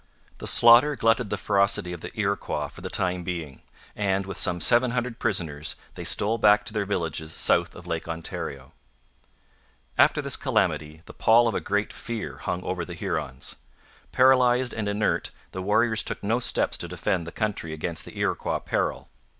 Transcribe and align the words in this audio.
The 0.39 0.47
slaughter 0.47 0.95
glutted 0.95 1.29
the 1.29 1.37
ferocity 1.37 1.93
of 1.93 2.01
the 2.01 2.11
Iroquois 2.19 2.69
for 2.69 2.81
the 2.81 2.89
time 2.89 3.21
being; 3.23 3.61
and, 3.95 4.25
with 4.25 4.35
some 4.39 4.59
seven 4.59 4.89
hundred 4.89 5.19
prisoners, 5.19 5.75
they 5.93 6.03
stole 6.03 6.39
back 6.39 6.65
to 6.65 6.73
their 6.73 6.87
villages 6.87 7.33
south 7.35 7.75
of 7.75 7.85
Lake 7.85 8.07
Ontario. 8.07 8.73
After 9.99 10.19
this 10.19 10.37
calamity 10.37 11.03
the 11.05 11.13
pall 11.13 11.47
of 11.47 11.53
a 11.53 11.61
great 11.61 11.93
fear 11.93 12.37
hung 12.37 12.63
over 12.63 12.83
the 12.83 12.95
Hurons. 12.95 13.57
Paralysed 14.11 14.73
and 14.73 14.89
inert, 14.89 15.29
the 15.51 15.61
warriors 15.61 16.01
took 16.01 16.23
no 16.23 16.39
steps 16.39 16.77
to 16.77 16.87
defend 16.87 17.27
the 17.27 17.31
country 17.31 17.71
against 17.71 18.03
the 18.03 18.17
Iroquois 18.17 18.57
peril. 18.57 19.07